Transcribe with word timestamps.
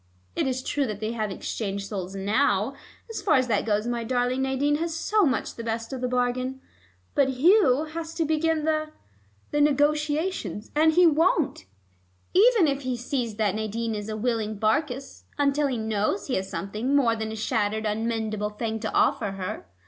It 0.35 0.47
is 0.47 0.63
true 0.63 0.87
that 0.87 0.99
they 0.99 1.11
have 1.11 1.29
exchanged 1.29 1.87
souls 1.87 2.15
now 2.15 2.73
as 3.11 3.21
far 3.21 3.35
as 3.35 3.47
that 3.49 3.67
goes 3.67 3.85
my 3.85 4.03
darling 4.03 4.41
Nadine 4.41 4.77
has 4.77 4.95
so 4.95 5.27
much 5.27 5.53
the 5.53 5.63
best 5.63 5.93
of 5.93 6.01
the 6.01 6.07
bargain 6.07 6.59
but 7.13 7.29
Hugh 7.37 7.83
has 7.85 8.15
to 8.15 8.25
begin 8.25 8.65
the 8.65 8.89
the 9.51 9.61
negotiations, 9.61 10.71
and 10.75 10.93
he 10.93 11.05
won't, 11.05 11.65
even 12.33 12.67
if 12.67 12.81
he 12.81 12.97
sees 12.97 13.35
that 13.35 13.53
Nadine 13.53 13.93
is 13.93 14.09
a 14.09 14.17
willing 14.17 14.55
Barkis, 14.57 15.25
until 15.37 15.67
he 15.67 15.77
knows 15.77 16.25
he 16.25 16.33
has 16.33 16.49
something 16.49 16.95
more 16.95 17.15
than 17.15 17.31
a 17.31 17.35
shattered 17.35 17.85
unmendable 17.85 18.49
thing 18.57 18.79
to 18.79 18.91
offer 18.93 19.33
her. 19.33 19.67